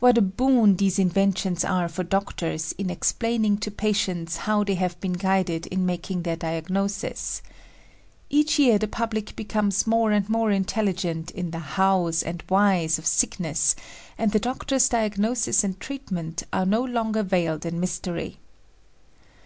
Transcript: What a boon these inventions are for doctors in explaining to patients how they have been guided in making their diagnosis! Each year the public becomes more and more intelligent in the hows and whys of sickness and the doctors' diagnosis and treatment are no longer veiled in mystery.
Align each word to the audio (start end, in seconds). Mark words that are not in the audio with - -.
What 0.00 0.18
a 0.18 0.20
boon 0.20 0.76
these 0.76 0.98
inventions 0.98 1.64
are 1.64 1.88
for 1.88 2.02
doctors 2.04 2.72
in 2.76 2.90
explaining 2.90 3.56
to 3.60 3.70
patients 3.70 4.36
how 4.44 4.64
they 4.64 4.74
have 4.74 5.00
been 5.00 5.14
guided 5.14 5.66
in 5.68 5.86
making 5.86 6.24
their 6.24 6.36
diagnosis! 6.36 7.40
Each 8.28 8.58
year 8.58 8.76
the 8.78 8.86
public 8.86 9.34
becomes 9.34 9.86
more 9.86 10.12
and 10.12 10.28
more 10.28 10.50
intelligent 10.50 11.30
in 11.30 11.52
the 11.52 11.60
hows 11.80 12.22
and 12.22 12.42
whys 12.50 12.98
of 12.98 13.06
sickness 13.06 13.74
and 14.18 14.32
the 14.32 14.40
doctors' 14.40 14.90
diagnosis 14.90 15.64
and 15.64 15.80
treatment 15.80 16.42
are 16.52 16.66
no 16.66 16.84
longer 16.84 17.22
veiled 17.22 17.64
in 17.64 17.80
mystery. 17.80 18.36